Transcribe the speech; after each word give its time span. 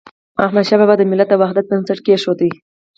احمدشاه 0.45 0.79
بابا 0.79 0.95
د 0.97 1.01
ملت 1.11 1.27
د 1.29 1.33
وحدت 1.41 1.65
بنسټ 1.67 1.99
کيښود. 2.05 2.39